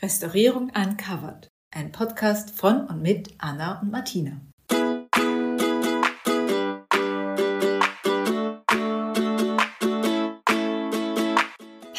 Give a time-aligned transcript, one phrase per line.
[0.00, 4.40] Restaurierung Uncovered, ein Podcast von und mit Anna und Martina.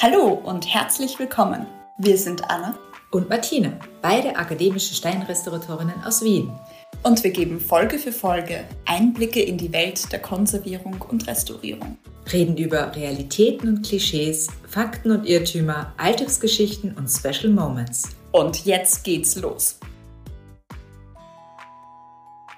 [0.01, 1.67] Hallo und herzlich willkommen.
[1.97, 2.73] Wir sind Anna
[3.11, 3.71] und Martina,
[4.01, 6.51] beide akademische Steinrestauratorinnen aus Wien.
[7.03, 11.97] Und wir geben Folge für Folge Einblicke in die Welt der Konservierung und Restaurierung.
[12.31, 18.09] Reden über Realitäten und Klischees, Fakten und Irrtümer, Alltagsgeschichten und Special Moments.
[18.31, 19.79] Und jetzt geht's los.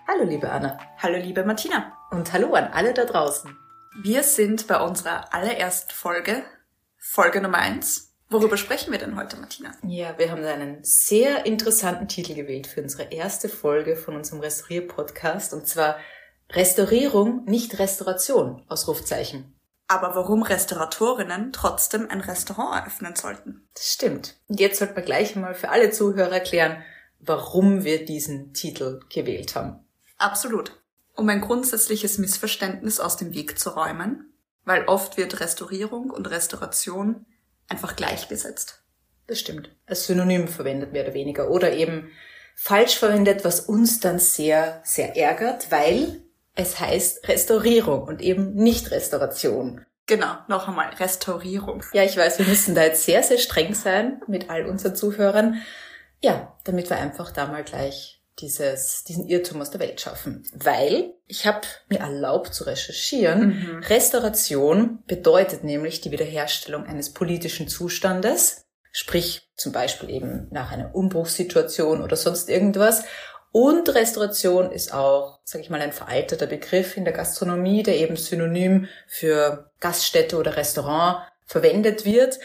[0.08, 0.78] Hallo liebe Anna.
[0.98, 1.94] Hallo liebe Martina.
[2.12, 3.56] Und hallo an alle da draußen.
[4.04, 6.44] Wir sind bei unserer allerersten Folge,
[6.98, 8.11] Folge Nummer eins.
[8.32, 9.74] Worüber sprechen wir denn heute, Martina?
[9.86, 15.54] Ja, wir haben einen sehr interessanten Titel gewählt für unsere erste Folge von unserem Restaurier-Podcast
[15.54, 15.98] und zwar
[16.50, 19.54] Restaurierung, nicht Restauration, Ausrufzeichen
[19.92, 23.68] aber warum Restauratorinnen trotzdem ein Restaurant eröffnen sollten.
[23.74, 24.38] Das stimmt.
[24.48, 26.82] Und jetzt sollten wir gleich mal für alle Zuhörer erklären,
[27.20, 29.84] warum wir diesen Titel gewählt haben.
[30.18, 30.82] Absolut.
[31.14, 37.26] Um ein grundsätzliches Missverständnis aus dem Weg zu räumen, weil oft wird Restaurierung und Restauration
[37.72, 38.84] einfach gleichgesetzt.
[39.28, 39.70] Das stimmt.
[39.88, 42.12] Als Synonym verwendet mehr oder weniger oder eben
[42.56, 46.22] falsch verwendet, was uns dann sehr, sehr ärgert, weil
[46.54, 49.86] es heißt Restaurierung und eben nicht Restauration.
[50.06, 51.84] Genau, noch einmal Restaurierung.
[51.94, 55.62] Ja, ich weiß, wir müssen da jetzt sehr, sehr streng sein mit all unseren Zuhörern.
[56.22, 60.44] Ja, damit wir einfach da mal gleich dieses, diesen Irrtum aus der Welt schaffen.
[60.54, 63.84] Weil ich habe mir erlaubt zu recherchieren, mhm.
[63.84, 72.02] Restauration bedeutet nämlich die Wiederherstellung eines politischen Zustandes, sprich zum Beispiel eben nach einer Umbruchssituation
[72.02, 73.04] oder sonst irgendwas.
[73.52, 78.16] Und Restauration ist auch, sage ich mal, ein veralteter Begriff in der Gastronomie, der eben
[78.16, 82.40] synonym für Gaststätte oder Restaurant verwendet wird.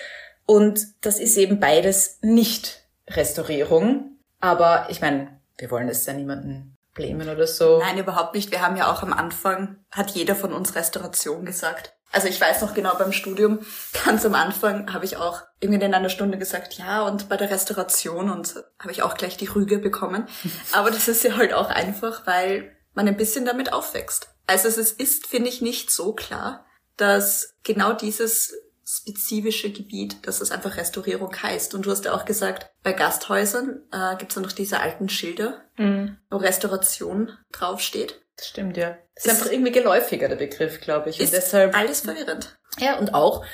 [0.47, 4.19] Und das ist eben beides nicht Restaurierung.
[4.41, 7.79] Aber ich meine, wir wollen es ja niemanden blämen oder so.
[7.79, 8.51] Nein, überhaupt nicht.
[8.51, 11.93] Wir haben ja auch am Anfang, hat jeder von uns Restauration gesagt.
[12.13, 13.61] Also ich weiß noch genau beim Studium,
[14.05, 17.51] ganz am Anfang habe ich auch irgendwie in einer Stunde gesagt, ja, und bei der
[17.51, 20.27] Restauration und habe ich auch gleich die Rüge bekommen.
[20.73, 24.31] Aber das ist ja halt auch einfach, weil man ein bisschen damit aufwächst.
[24.47, 26.65] Also es ist, finde ich, nicht so klar,
[26.97, 28.55] dass genau dieses
[28.89, 31.75] spezifische Gebiet, dass es einfach Restaurierung heißt.
[31.75, 35.09] Und du hast ja auch gesagt, bei Gasthäusern äh, gibt es ja noch diese alten
[35.09, 36.19] Schilder, mhm.
[36.31, 38.21] wo Restauration draufsteht.
[38.37, 38.97] Das stimmt, ja.
[39.15, 41.19] Das ist, ist einfach irgendwie geläufiger, der Begriff, glaube ich.
[41.19, 42.57] Ist und deshalb, alles verwirrend.
[42.79, 43.45] Ja, und auch,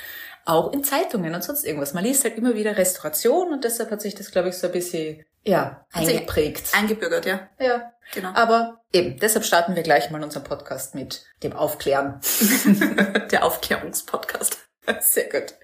[0.45, 1.93] auch in Zeitungen und sonst irgendwas.
[1.93, 4.73] Man liest halt immer wieder Restauration und deshalb hat sich das, glaube ich, so ein
[4.73, 6.75] bisschen, ja, eingeprägt.
[6.75, 7.49] Eingebürgert, ja.
[7.59, 7.91] Ja.
[8.13, 8.33] Genau.
[8.33, 12.19] Aber eben, deshalb starten wir gleich mal unseren Podcast mit dem Aufklären.
[13.31, 14.62] der Aufklärungspodcast.
[15.01, 15.55] Sehr gut.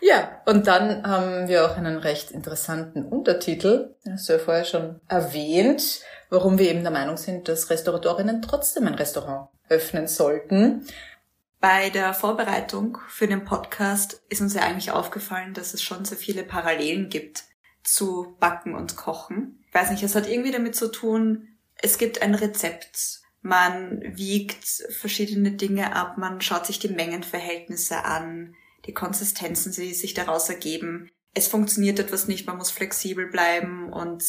[0.00, 4.64] Ja, und dann haben wir auch einen recht interessanten Untertitel, das hast du ja vorher
[4.64, 10.86] schon erwähnt, warum wir eben der Meinung sind, dass Restauratorinnen trotzdem ein Restaurant öffnen sollten.
[11.60, 16.16] Bei der Vorbereitung für den Podcast ist uns ja eigentlich aufgefallen, dass es schon so
[16.16, 17.44] viele Parallelen gibt
[17.84, 19.62] zu Backen und Kochen.
[19.68, 24.64] Ich weiß nicht, es hat irgendwie damit zu tun, es gibt ein Rezept man wiegt
[24.90, 28.54] verschiedene Dinge ab, man schaut sich die Mengenverhältnisse an,
[28.86, 31.10] die Konsistenzen, die sich daraus ergeben.
[31.34, 34.24] Es funktioniert etwas nicht, man muss flexibel bleiben und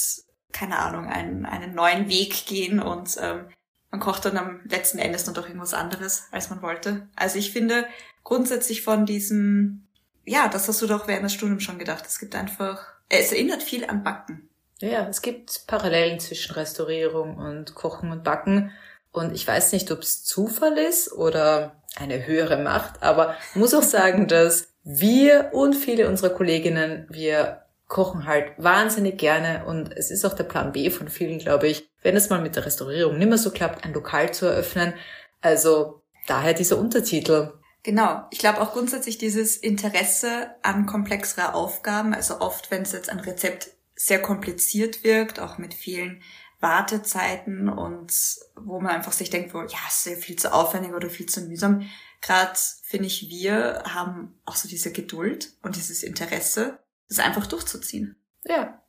[0.51, 3.50] keine Ahnung, einen, einen neuen Weg gehen und ähm,
[3.91, 7.09] man kocht dann am letzten Endes dann doch irgendwas anderes, als man wollte.
[7.16, 7.85] Also ich finde
[8.24, 9.88] grundsätzlich von diesem,
[10.25, 12.06] ja, das hast du doch während des Studiums schon gedacht.
[12.07, 14.50] Es gibt einfach, es erinnert viel an Backen.
[14.80, 18.72] Ja, es gibt Parallelen zwischen Restaurierung und Kochen und Backen.
[19.13, 23.84] Und ich weiß nicht, ob es Zufall ist oder eine höhere Macht, aber muss auch
[23.84, 30.25] sagen, dass wir und viele unserer Kolleginnen, wir kochen halt wahnsinnig gerne und es ist
[30.25, 33.29] auch der Plan B von vielen, glaube ich, wenn es mal mit der Restaurierung nicht
[33.29, 34.94] mehr so klappt, ein Lokal zu eröffnen.
[35.41, 37.53] Also daher dieser Untertitel.
[37.84, 38.24] Genau.
[38.31, 42.13] Ich glaube auch grundsätzlich dieses Interesse an komplexerer Aufgaben.
[42.13, 46.24] Also oft, wenn es jetzt ein Rezept sehr kompliziert wirkt, auch mit vielen
[46.63, 48.12] Wartezeiten und
[48.56, 51.42] wo man einfach sich denkt, wo, ja, ist ja viel zu aufwendig oder viel zu
[51.42, 51.88] mühsam.
[52.21, 56.80] Gerade finde ich, wir haben auch so diese Geduld und dieses Interesse,
[57.10, 58.15] das einfach durchzuziehen.
[58.45, 58.81] Ja.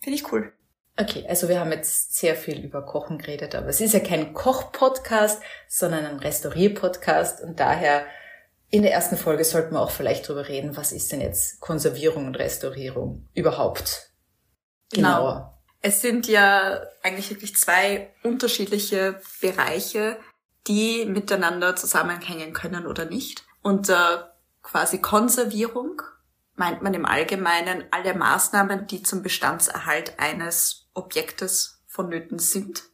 [0.00, 0.52] Finde ich cool.
[0.98, 4.34] Okay, also wir haben jetzt sehr viel über Kochen geredet, aber es ist ja kein
[4.34, 8.04] Koch-Podcast, sondern ein Restaurier-Podcast und daher
[8.68, 12.26] in der ersten Folge sollten wir auch vielleicht drüber reden, was ist denn jetzt Konservierung
[12.26, 14.12] und Restaurierung überhaupt
[14.90, 15.34] genauer.
[15.34, 15.51] Genau.
[15.82, 20.16] Es sind ja eigentlich wirklich zwei unterschiedliche Bereiche,
[20.68, 23.44] die miteinander zusammenhängen können oder nicht.
[23.62, 24.18] Und äh,
[24.62, 26.00] quasi Konservierung
[26.54, 32.84] meint man im Allgemeinen alle Maßnahmen, die zum Bestandserhalt eines Objektes vonnöten sind.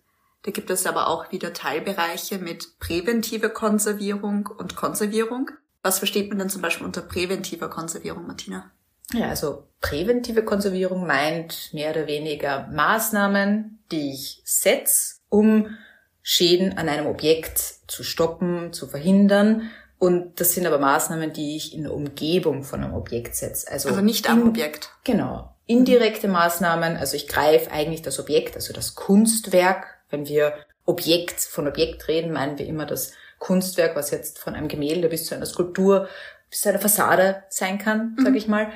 [0.43, 5.51] Da gibt es aber auch wieder Teilbereiche mit präventive Konservierung und Konservierung.
[5.83, 8.71] Was versteht man denn zum Beispiel unter präventiver Konservierung, Martina?
[9.13, 15.77] Ja, also präventive Konservierung meint mehr oder weniger Maßnahmen, die ich setze, um
[16.23, 19.71] Schäden an einem Objekt zu stoppen, zu verhindern.
[19.99, 23.71] Und das sind aber Maßnahmen, die ich in der Umgebung von einem Objekt setze.
[23.71, 24.91] Also, also nicht am in, Objekt.
[25.05, 25.55] Genau.
[25.67, 29.87] Indirekte Maßnahmen, also ich greife eigentlich das Objekt, also das Kunstwerk.
[30.11, 34.69] Wenn wir Objekt von Objekt reden, meinen wir immer das Kunstwerk, was jetzt von einem
[34.69, 36.09] Gemälde bis zu einer Skulptur
[36.51, 38.25] bis zu einer Fassade sein kann, mhm.
[38.25, 38.69] sage ich mal.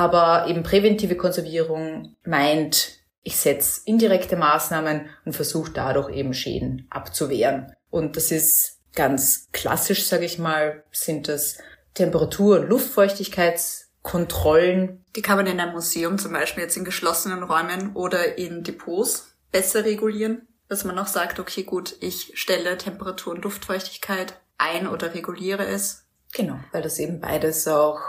[0.00, 7.74] Aber eben präventive Konservierung meint, ich setze indirekte Maßnahmen und versuche dadurch eben Schäden abzuwehren.
[7.90, 11.58] Und das ist ganz klassisch, sage ich mal, sind das
[11.92, 15.04] Temperatur- und Luftfeuchtigkeitskontrollen.
[15.14, 19.36] Die kann man in einem Museum zum Beispiel jetzt in geschlossenen Räumen oder in Depots
[19.52, 25.12] besser regulieren, dass man auch sagt, okay, gut, ich stelle Temperatur und Luftfeuchtigkeit ein oder
[25.12, 26.06] reguliere es.
[26.32, 28.00] Genau, weil das eben beides auch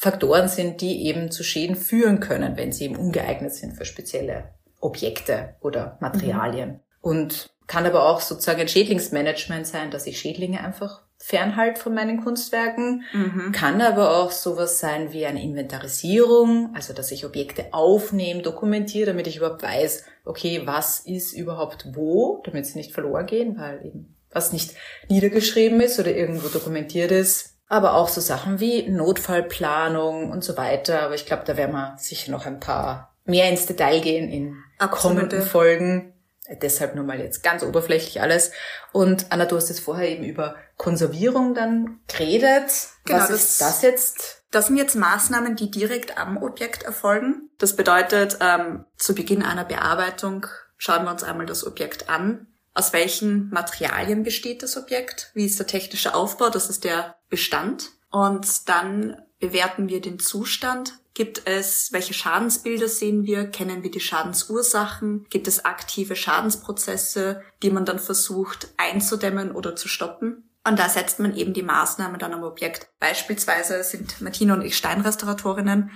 [0.00, 4.54] Faktoren sind, die eben zu Schäden führen können, wenn sie eben ungeeignet sind für spezielle
[4.80, 6.70] Objekte oder Materialien.
[6.70, 6.80] Mhm.
[7.02, 12.24] Und kann aber auch sozusagen ein Schädlingsmanagement sein, dass ich Schädlinge einfach fernhalt von meinen
[12.24, 13.02] Kunstwerken.
[13.12, 13.52] Mhm.
[13.52, 19.26] Kann aber auch sowas sein wie eine Inventarisierung, also dass ich Objekte aufnehme, dokumentiere, damit
[19.26, 24.16] ich überhaupt weiß, okay, was ist überhaupt wo, damit sie nicht verloren gehen, weil eben
[24.32, 24.72] was nicht
[25.10, 31.02] niedergeschrieben ist oder irgendwo dokumentiert ist, aber auch so Sachen wie Notfallplanung und so weiter.
[31.02, 34.56] Aber ich glaube, da werden wir sicher noch ein paar mehr ins Detail gehen in
[34.78, 35.20] Absolute.
[35.20, 36.12] kommenden Folgen.
[36.60, 38.50] Deshalb nur mal jetzt ganz oberflächlich alles.
[38.90, 42.72] Und Anna, du hast jetzt vorher eben über Konservierung dann geredet.
[43.04, 44.42] Genau, Was das, ist das jetzt?
[44.50, 47.50] Das sind jetzt Maßnahmen, die direkt am Objekt erfolgen.
[47.58, 50.46] Das bedeutet, ähm, zu Beginn einer Bearbeitung
[50.76, 55.30] schauen wir uns einmal das Objekt an, aus welchen Materialien besteht das Objekt?
[55.34, 56.50] Wie ist der technische Aufbau?
[56.50, 57.90] Das ist der Bestand.
[58.10, 60.94] Und dann bewerten wir den Zustand.
[61.14, 63.46] Gibt es, welche Schadensbilder sehen wir?
[63.46, 65.26] Kennen wir die Schadensursachen?
[65.28, 70.48] Gibt es aktive Schadensprozesse, die man dann versucht einzudämmen oder zu stoppen?
[70.64, 72.88] Und da setzt man eben die Maßnahmen dann am Objekt.
[73.00, 75.90] Beispielsweise sind Martina und ich Steinrestauratorinnen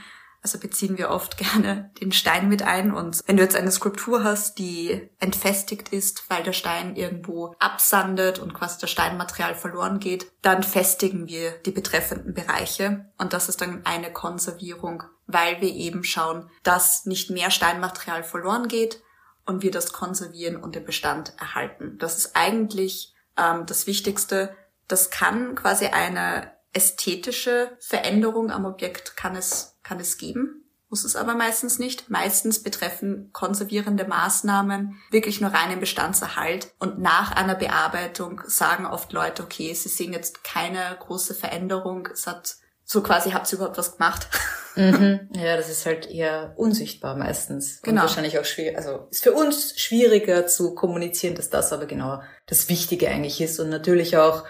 [0.44, 2.92] also beziehen wir oft gerne den Stein mit ein.
[2.92, 8.38] Und wenn du jetzt eine Skulptur hast, die entfestigt ist, weil der Stein irgendwo absandet
[8.38, 13.10] und quasi das Steinmaterial verloren geht, dann festigen wir die betreffenden Bereiche.
[13.18, 18.68] Und das ist dann eine Konservierung, weil wir eben schauen, dass nicht mehr Steinmaterial verloren
[18.68, 19.02] geht
[19.46, 21.96] und wir das konservieren und den Bestand erhalten.
[21.98, 24.54] Das ist eigentlich ähm, das Wichtigste.
[24.88, 31.16] Das kann quasi eine ästhetische Veränderung am Objekt kann es kann es geben, muss es
[31.16, 32.08] aber meistens nicht.
[32.08, 39.42] Meistens betreffen konservierende Maßnahmen wirklich nur reinen Bestandserhalt und nach einer Bearbeitung sagen oft Leute,
[39.42, 43.96] okay, sie sehen jetzt keine große Veränderung, es hat so quasi habt ihr überhaupt was
[43.96, 44.28] gemacht.
[44.76, 45.28] Mhm.
[45.36, 47.80] Ja, das ist halt eher unsichtbar meistens.
[47.82, 48.00] Genau.
[48.00, 52.20] Und wahrscheinlich auch schwierig, also ist für uns schwieriger zu kommunizieren, dass das aber genau
[52.46, 54.42] das Wichtige eigentlich ist und natürlich auch,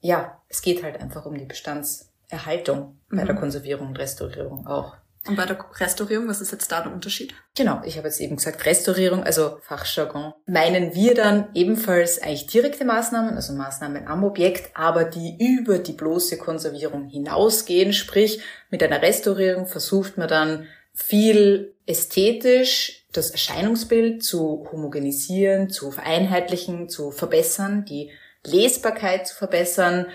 [0.00, 3.26] ja, es geht halt einfach um die Bestands Erhaltung bei mhm.
[3.26, 4.96] der Konservierung und Restaurierung auch.
[5.26, 7.34] Und bei der Restaurierung, was ist jetzt da der Unterschied?
[7.54, 10.32] Genau, ich habe jetzt eben gesagt Restaurierung, also Fachjargon.
[10.46, 15.92] Meinen wir dann ebenfalls eigentlich direkte Maßnahmen, also Maßnahmen am Objekt, aber die über die
[15.92, 17.92] bloße Konservierung hinausgehen.
[17.92, 26.88] Sprich, mit einer Restaurierung versucht man dann viel ästhetisch das Erscheinungsbild zu homogenisieren, zu vereinheitlichen,
[26.88, 28.10] zu verbessern, die
[28.44, 30.06] Lesbarkeit zu verbessern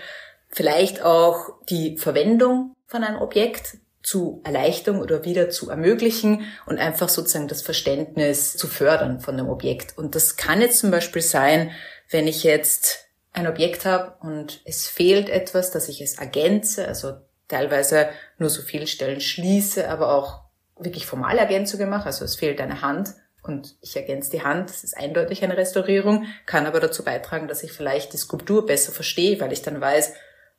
[0.48, 7.08] vielleicht auch die Verwendung von einem Objekt zu erleichtern oder wieder zu ermöglichen und einfach
[7.08, 9.98] sozusagen das Verständnis zu fördern von dem Objekt.
[9.98, 11.72] Und das kann jetzt zum Beispiel sein,
[12.08, 17.14] wenn ich jetzt ein Objekt habe und es fehlt etwas, dass ich es ergänze, also
[17.48, 20.42] teilweise nur so viele Stellen schließe, aber auch
[20.78, 23.14] wirklich formale Ergänzungen mache, also es fehlt eine Hand
[23.46, 27.62] und ich ergänze die Hand, das ist eindeutig eine Restaurierung, kann aber dazu beitragen, dass
[27.62, 30.14] ich vielleicht die Skulptur besser verstehe, weil ich dann weiß,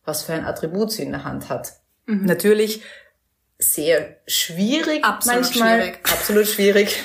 [0.06, 1.74] was für ein Attribut sie in der Hand hat.
[2.06, 2.26] Mhm.
[2.26, 2.82] Natürlich
[3.60, 5.80] sehr schwierig absolut manchmal.
[5.80, 6.00] Schwierig.
[6.12, 7.04] Absolut schwierig.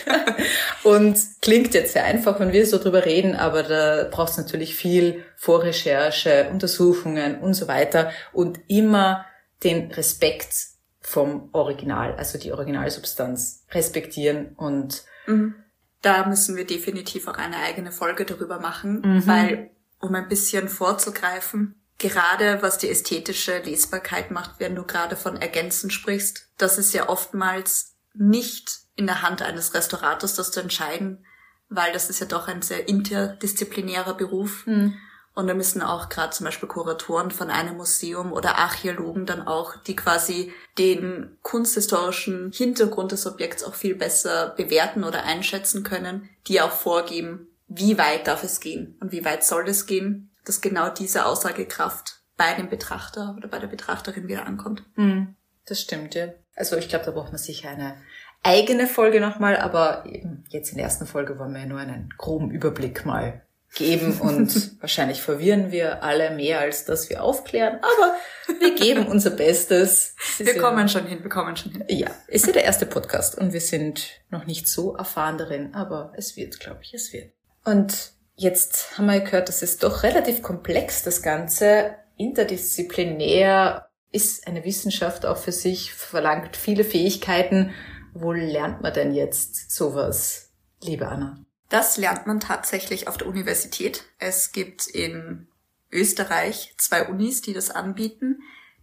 [0.83, 4.75] und klingt jetzt sehr einfach, wenn wir so drüber reden, aber da braucht es natürlich
[4.75, 9.25] viel Vorrecherche, Untersuchungen und so weiter und immer
[9.65, 10.55] den Respekt
[11.01, 15.55] vom Original, also die Originalsubstanz respektieren und mhm.
[16.03, 19.27] Da müssen wir definitiv auch eine eigene Folge darüber machen, mhm.
[19.27, 25.37] weil um ein bisschen vorzugreifen, gerade was die ästhetische Lesbarkeit macht, wenn du gerade von
[25.37, 31.25] Ergänzen sprichst, das ist ja oftmals nicht in der Hand eines Restaurators, das zu entscheiden,
[31.69, 34.67] weil das ist ja doch ein sehr interdisziplinärer Beruf.
[34.67, 34.95] Mhm.
[35.35, 39.77] Und da müssen auch gerade zum Beispiel Kuratoren von einem Museum oder Archäologen dann auch,
[39.77, 46.61] die quasi den kunsthistorischen Hintergrund des Objekts auch viel besser bewerten oder einschätzen können, die
[46.61, 50.91] auch vorgeben, wie weit darf es gehen und wie weit soll es gehen, dass genau
[50.91, 54.85] diese Aussagekraft bei dem Betrachter oder bei der Betrachterin wieder ankommt.
[54.97, 55.35] Hm,
[55.65, 56.29] das stimmt, ja.
[56.55, 57.97] Also ich glaube, da braucht man sicher eine
[58.43, 62.13] eigene Folge nochmal, aber eben jetzt in der ersten Folge wollen wir ja nur einen
[62.19, 63.43] groben Überblick mal
[63.75, 69.31] geben und wahrscheinlich verwirren wir alle mehr, als dass wir aufklären, aber wir geben unser
[69.31, 70.15] Bestes.
[70.39, 71.85] Wir kommen ja, schon hin, wir kommen schon hin.
[71.89, 76.13] Ja, ist ja der erste Podcast und wir sind noch nicht so erfahren darin, aber
[76.17, 77.33] es wird, glaube ich, es wird.
[77.65, 81.97] Und jetzt haben wir gehört, das ist doch relativ komplex, das Ganze.
[82.17, 87.73] Interdisziplinär ist eine Wissenschaft auch für sich, verlangt viele Fähigkeiten.
[88.13, 90.53] Wo lernt man denn jetzt sowas,
[90.83, 91.43] liebe Anna?
[91.73, 94.05] Das lernt man tatsächlich auf der Universität.
[94.19, 95.49] Es gibt in
[95.91, 98.43] Österreich zwei Unis, die das anbieten.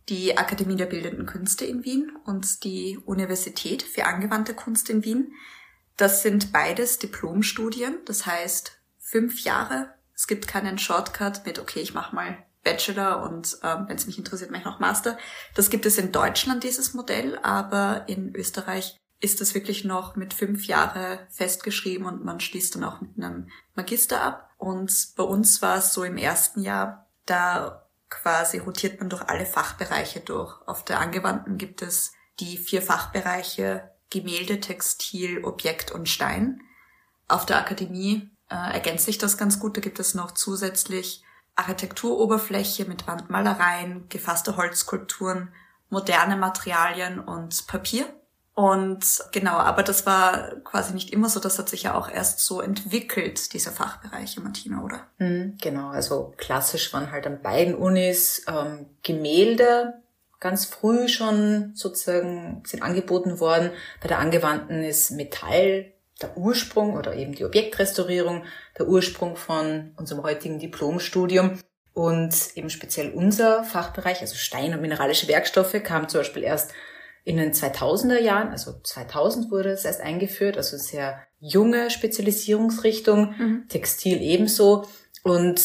[0.09, 5.33] Die Akademie der Bildenden Künste in Wien und die Universität für angewandte Kunst in Wien.
[5.97, 9.93] Das sind beides Diplomstudien, das heißt fünf Jahre.
[10.15, 14.17] Es gibt keinen Shortcut mit, okay, ich mache mal Bachelor und ähm, wenn es mich
[14.17, 15.15] interessiert, mache ich noch Master.
[15.53, 20.33] Das gibt es in Deutschland, dieses Modell, aber in Österreich ist das wirklich noch mit
[20.33, 24.51] fünf Jahre festgeschrieben und man schließt dann auch mit einem Magister ab.
[24.57, 29.45] Und bei uns war es so im ersten Jahr, da quasi rotiert man durch alle
[29.45, 30.55] Fachbereiche durch.
[30.67, 36.61] Auf der Angewandten gibt es die vier Fachbereiche Gemälde, Textil, Objekt und Stein.
[37.27, 39.77] Auf der Akademie äh, ergänzt sich das ganz gut.
[39.77, 41.23] Da gibt es noch zusätzlich
[41.55, 45.53] Architekturoberfläche mit Wandmalereien, gefasste Holzskulpturen,
[45.89, 48.07] moderne Materialien und Papier.
[48.59, 51.39] Und genau, aber das war quasi nicht immer so.
[51.39, 55.07] Das hat sich ja auch erst so entwickelt, diese Fachbereiche, Martina, oder?
[55.17, 59.93] Mhm, genau, also klassisch waren halt an beiden Unis ähm, Gemälde
[60.41, 63.71] ganz früh schon sozusagen sind angeboten worden.
[64.01, 68.43] Bei der Angewandten ist Metall der Ursprung oder eben die Objektrestaurierung
[68.77, 71.59] der Ursprung von unserem heutigen Diplomstudium.
[71.93, 76.73] Und eben speziell unser Fachbereich, also Stein- und mineralische Werkstoffe, kam zum Beispiel erst
[77.29, 83.67] in den 2000er Jahren, also 2000 wurde es erst eingeführt, also sehr junge Spezialisierungsrichtung, mhm.
[83.69, 84.87] Textil ebenso.
[85.21, 85.61] Und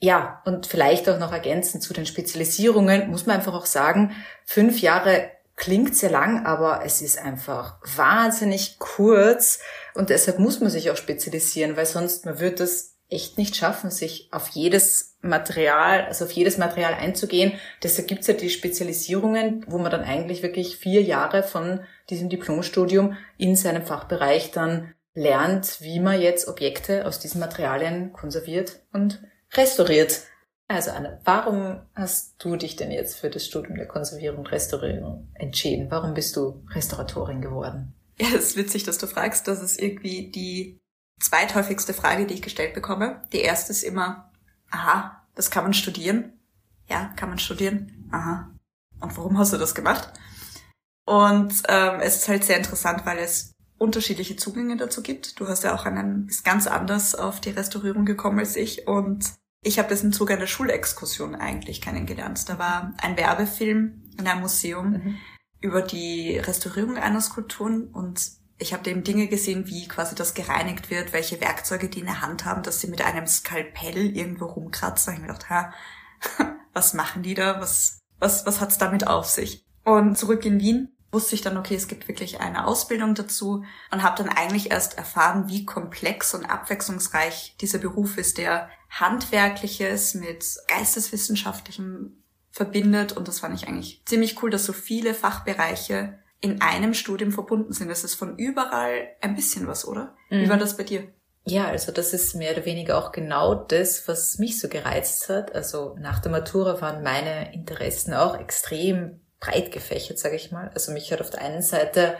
[0.00, 4.80] ja, und vielleicht auch noch ergänzend zu den Spezialisierungen, muss man einfach auch sagen, fünf
[4.80, 9.60] Jahre klingt sehr lang, aber es ist einfach wahnsinnig kurz
[9.94, 13.90] und deshalb muss man sich auch spezialisieren, weil sonst man wird das echt nicht schaffen,
[13.90, 17.52] sich auf jedes Material, also auf jedes Material einzugehen.
[17.82, 23.16] Deshalb gibt's ja die Spezialisierungen, wo man dann eigentlich wirklich vier Jahre von diesem Diplomstudium
[23.38, 29.22] in seinem Fachbereich dann lernt, wie man jetzt Objekte aus diesen Materialien konserviert und
[29.54, 30.22] restauriert.
[30.68, 35.28] Also Anne, warum hast du dich denn jetzt für das Studium der Konservierung und Restaurierung
[35.34, 35.90] entschieden?
[35.90, 37.94] Warum bist du Restauratorin geworden?
[38.18, 39.46] Ja, es ist witzig, dass du fragst.
[39.46, 40.80] Das ist irgendwie die
[41.20, 43.22] zweithäufigste Frage, die ich gestellt bekomme.
[43.32, 44.30] Die erste ist immer,
[44.70, 46.32] aha, das kann man studieren.
[46.88, 48.08] Ja, kann man studieren.
[48.12, 48.50] Aha.
[49.00, 50.12] Und warum hast du das gemacht?
[51.04, 55.38] Und ähm, es ist halt sehr interessant, weil es unterschiedliche Zugänge dazu gibt.
[55.38, 59.34] Du hast ja auch einen, ist ganz anders auf die Restaurierung gekommen als ich und
[59.62, 62.48] ich habe das im Zuge einer Schulexkursion eigentlich kennengelernt.
[62.48, 65.16] Da war ein Werbefilm in einem Museum mhm.
[65.60, 70.90] über die Restaurierung einer Skulptur und ich habe eben Dinge gesehen, wie quasi das gereinigt
[70.90, 75.06] wird, welche Werkzeuge die in der Hand haben, dass sie mit einem Skalpell irgendwo rumkratzen.
[75.06, 75.72] Da habe ich mir gedacht, ha,
[76.72, 77.60] was machen die da?
[77.60, 79.66] Was, was, was hat's damit auf sich?
[79.84, 84.02] Und zurück in Wien wusste ich dann, okay, es gibt wirklich eine Ausbildung dazu und
[84.02, 90.44] habe dann eigentlich erst erfahren, wie komplex und abwechslungsreich dieser Beruf ist, der handwerkliches mit
[90.68, 96.94] geisteswissenschaftlichem verbindet und das fand ich eigentlich ziemlich cool, dass so viele Fachbereiche in einem
[96.94, 97.88] Studium verbunden sind.
[97.88, 100.14] Das ist von überall ein bisschen was, oder?
[100.30, 100.42] Mhm.
[100.42, 101.08] Wie war das bei dir?
[101.44, 105.54] Ja, also das ist mehr oder weniger auch genau das, was mich so gereizt hat.
[105.54, 110.70] Also nach der Matura waren meine Interessen auch extrem breit gefächert, sage ich mal.
[110.74, 112.16] Also mich hat auf der einen Seite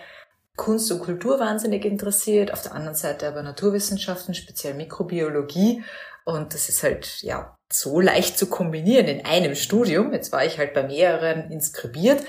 [0.54, 5.82] Kunst und Kultur wahnsinnig interessiert, auf der anderen Seite aber Naturwissenschaften, speziell Mikrobiologie.
[6.24, 10.12] Und das ist halt, ja, so leicht zu kombinieren in einem Studium.
[10.12, 12.22] Jetzt war ich halt bei mehreren inskribiert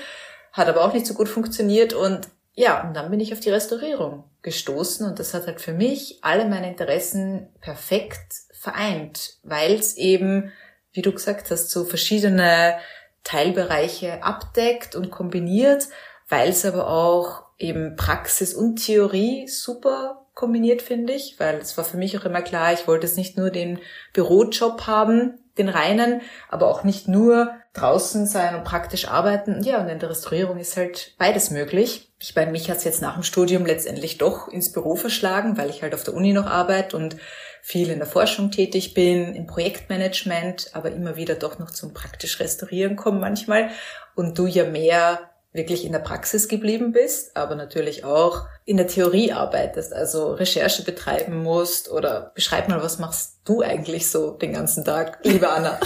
[0.52, 3.50] hat aber auch nicht so gut funktioniert und ja, und dann bin ich auf die
[3.50, 9.96] Restaurierung gestoßen und das hat halt für mich alle meine Interessen perfekt vereint, weil es
[9.96, 10.52] eben
[10.92, 12.76] wie du gesagt hast, so verschiedene
[13.22, 15.86] Teilbereiche abdeckt und kombiniert,
[16.28, 21.84] weil es aber auch eben Praxis und Theorie super kombiniert, finde ich, weil es war
[21.84, 23.80] für mich auch immer klar, ich wollte jetzt nicht nur den
[24.12, 29.62] Bürojob haben, den reinen, aber auch nicht nur draußen sein und praktisch arbeiten.
[29.62, 32.12] Ja, und in der Restaurierung ist halt beides möglich.
[32.20, 35.82] Ich meine, mich hat's jetzt nach dem Studium letztendlich doch ins Büro verschlagen, weil ich
[35.82, 37.16] halt auf der Uni noch arbeite und
[37.62, 42.40] viel in der Forschung tätig bin, im Projektmanagement, aber immer wieder doch noch zum praktisch
[42.40, 43.70] Restaurieren komme manchmal.
[44.14, 48.86] Und du ja mehr wirklich in der Praxis geblieben bist, aber natürlich auch in der
[48.86, 54.54] Theorie arbeitest, also Recherche betreiben musst oder beschreib mal, was machst du eigentlich so den
[54.54, 55.78] ganzen Tag, liebe Anna?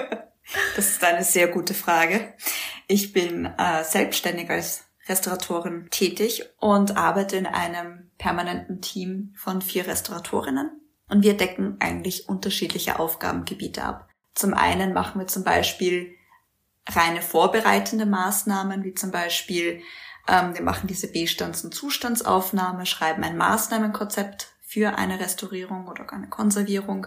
[0.76, 2.34] das ist eine sehr gute Frage.
[2.88, 9.86] Ich bin äh, selbstständig als Restauratorin tätig und arbeite in einem permanenten Team von vier
[9.86, 10.70] Restauratorinnen
[11.08, 14.08] und wir decken eigentlich unterschiedliche Aufgabengebiete ab.
[14.34, 16.15] Zum einen machen wir zum Beispiel
[16.88, 19.82] reine vorbereitende Maßnahmen, wie zum Beispiel
[20.28, 26.28] ähm, wir machen diese Bestands- und Zustandsaufnahme, schreiben ein Maßnahmenkonzept für eine Restaurierung oder eine
[26.28, 27.06] Konservierung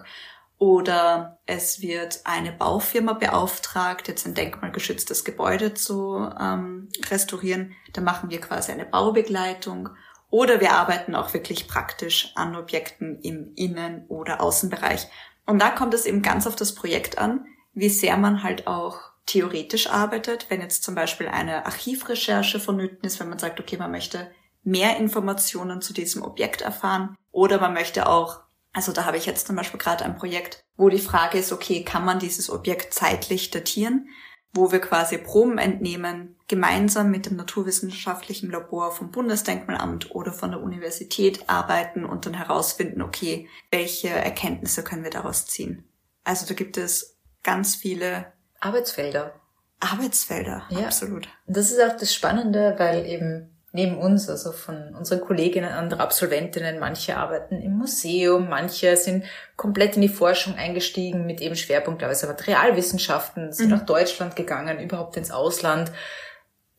[0.57, 7.74] oder es wird eine Baufirma beauftragt, jetzt ein denkmalgeschütztes Gebäude zu ähm, restaurieren.
[7.93, 9.89] Da machen wir quasi eine Baubegleitung
[10.29, 15.07] oder wir arbeiten auch wirklich praktisch an Objekten im Innen- oder Außenbereich.
[15.45, 19.08] Und da kommt es eben ganz auf das Projekt an, wie sehr man halt auch
[19.29, 23.91] theoretisch arbeitet, wenn jetzt zum Beispiel eine Archivrecherche vonnöten ist, wenn man sagt, okay, man
[23.91, 24.31] möchte
[24.63, 28.41] mehr Informationen zu diesem Objekt erfahren oder man möchte auch,
[28.74, 31.83] also da habe ich jetzt zum Beispiel gerade ein Projekt, wo die Frage ist, okay,
[31.83, 34.09] kann man dieses Objekt zeitlich datieren,
[34.51, 40.62] wo wir quasi Proben entnehmen, gemeinsam mit dem naturwissenschaftlichen Labor vom Bundesdenkmalamt oder von der
[40.62, 45.88] Universität arbeiten und dann herausfinden, okay, welche Erkenntnisse können wir daraus ziehen.
[46.24, 49.33] Also da gibt es ganz viele Arbeitsfelder.
[49.79, 50.85] Arbeitsfelder, ja.
[50.85, 51.29] absolut.
[51.47, 56.79] Das ist auch das Spannende, weil eben neben uns, also von unseren Kolleginnen, andere Absolventinnen,
[56.79, 62.27] manche arbeiten im Museum, manche sind komplett in die Forschung eingestiegen mit eben Schwerpunkt teilweise
[62.27, 63.77] Materialwissenschaften, sind mhm.
[63.77, 65.91] nach Deutschland gegangen, überhaupt ins Ausland.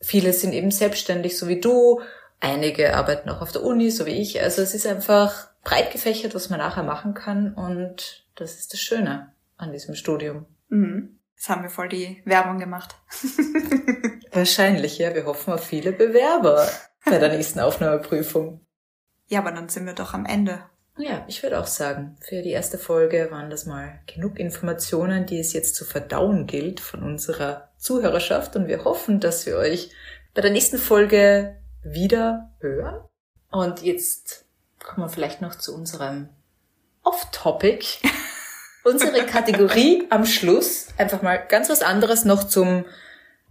[0.01, 2.01] Viele sind eben selbstständig, so wie du.
[2.39, 4.41] Einige arbeiten auch auf der Uni, so wie ich.
[4.41, 8.79] Also es ist einfach breit gefächert, was man nachher machen kann und das ist das
[8.79, 10.45] Schöne an diesem Studium.
[10.69, 11.19] Mhm.
[11.41, 12.93] Jetzt haben wir voll die Werbung gemacht.
[14.31, 15.15] Wahrscheinlich, ja.
[15.15, 16.69] Wir hoffen auf viele Bewerber
[17.03, 18.63] bei der nächsten Aufnahmeprüfung.
[19.25, 20.63] Ja, aber dann sind wir doch am Ende.
[20.99, 25.39] Ja, ich würde auch sagen, für die erste Folge waren das mal genug Informationen, die
[25.39, 29.89] es jetzt zu verdauen gilt von unserer Zuhörerschaft und wir hoffen, dass wir euch
[30.35, 33.03] bei der nächsten Folge wieder hören.
[33.49, 34.45] Und jetzt
[34.77, 36.29] kommen wir vielleicht noch zu unserem
[37.01, 37.83] Off-Topic.
[38.83, 40.87] unsere Kategorie am Schluss.
[40.97, 42.85] Einfach mal ganz was anderes noch zum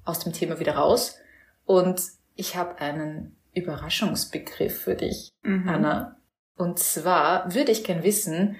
[0.04, 1.16] aus dem Thema wieder raus.
[1.64, 2.02] Und
[2.34, 5.68] ich habe einen Überraschungsbegriff für dich, mhm.
[5.68, 6.16] Anna.
[6.56, 8.56] Und zwar würde ich gern wissen,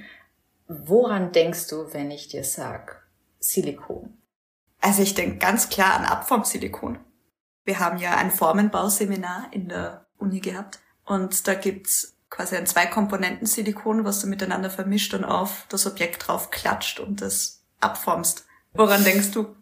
[0.68, 3.06] woran denkst du, wenn ich dir sag
[3.38, 4.16] Silikon?
[4.80, 6.98] Also ich denke ganz klar an Abformsilikon.
[7.64, 14.04] Wir haben ja ein Formenbauseminar in der Uni gehabt und da gibt's quasi ein Zwei-Komponenten-Silikon,
[14.04, 18.46] was du miteinander vermischt und auf das Objekt drauf klatscht und das abformst.
[18.72, 19.54] Woran denkst du?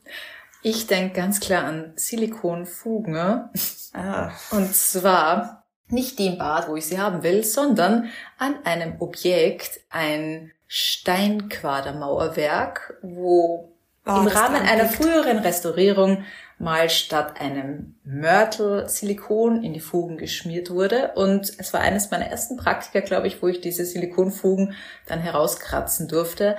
[0.62, 3.48] Ich denke ganz klar an Silikonfugen.
[3.94, 4.32] Ah.
[4.50, 9.80] Und zwar nicht die im Bad, wo ich sie haben will, sondern an einem Objekt,
[9.88, 13.72] ein Steinquadermauerwerk, wo
[14.06, 16.24] oh, im Rahmen einer früheren Restaurierung
[16.58, 21.12] mal statt einem Mörtel Silikon in die Fugen geschmiert wurde.
[21.14, 24.74] Und es war eines meiner ersten Praktika, glaube ich, wo ich diese Silikonfugen
[25.06, 26.56] dann herauskratzen durfte.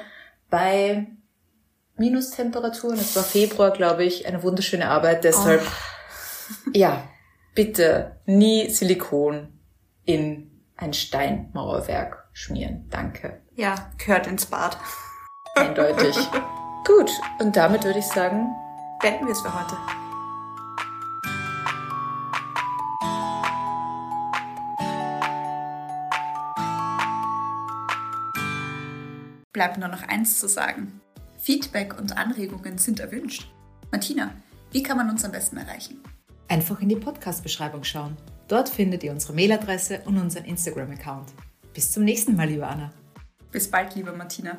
[0.50, 1.08] Bei
[1.98, 5.26] Minustemperaturen, es war Februar, glaube ich, eine wunderschöne Arbeit.
[5.26, 6.70] Deshalb, oh.
[6.74, 7.04] ja,
[7.54, 9.60] bitte nie Silikon
[10.06, 12.88] in ein Steinmauerwerk schmieren.
[12.90, 13.42] Danke.
[13.56, 14.78] Ja, gehört ins Bad.
[15.56, 16.16] Eindeutig.
[16.88, 18.48] Gut, und damit würde ich sagen,
[19.00, 19.78] beenden wir es für heute.
[29.54, 31.02] Bleibt nur noch eins zu sagen.
[31.38, 33.52] Feedback und Anregungen sind erwünscht.
[33.92, 34.34] Martina,
[34.72, 36.02] wie kann man uns am besten erreichen?
[36.48, 38.16] Einfach in die Podcast-Beschreibung schauen.
[38.48, 41.34] Dort findet ihr unsere Mailadresse und unseren Instagram-Account.
[41.74, 42.92] Bis zum nächsten Mal, liebe Anna.
[43.52, 44.58] Bis bald, liebe Martina.